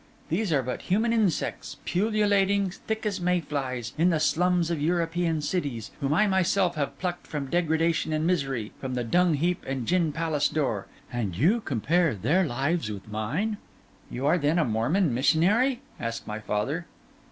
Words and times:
These 0.29 0.51
are 0.51 0.63
but 0.63 0.81
human 0.89 1.13
insects, 1.13 1.77
pullulating, 1.85 2.71
thick 2.71 3.05
as 3.05 3.21
May 3.21 3.39
flies, 3.39 3.93
in 3.99 4.09
the 4.09 4.19
slums 4.19 4.71
of 4.71 4.81
European 4.81 5.43
cities, 5.43 5.91
whom 5.99 6.11
I 6.11 6.25
myself 6.25 6.73
have 6.73 6.97
plucked 6.97 7.27
from 7.27 7.51
degradation 7.51 8.11
and 8.11 8.25
misery, 8.25 8.71
from 8.81 8.95
the 8.95 9.03
dung 9.03 9.35
heap 9.35 9.63
and 9.67 9.85
gin 9.85 10.11
palace 10.11 10.47
door. 10.49 10.87
And 11.13 11.37
you 11.37 11.61
compare 11.63 12.15
their 12.15 12.43
lives 12.43 12.89
with 12.89 13.11
mine!' 13.11 13.57
'You 14.09 14.25
are 14.25 14.39
then 14.39 14.57
a 14.57 14.65
Mormon 14.65 15.13
missionary?' 15.13 15.81
asked 15.99 16.25
my 16.25 16.39
father. 16.39 16.87